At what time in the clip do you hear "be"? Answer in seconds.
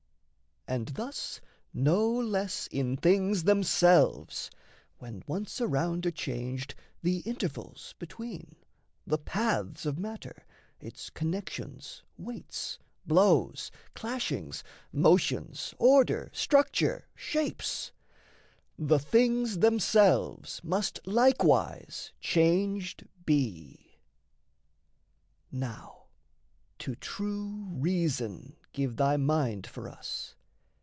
23.25-23.97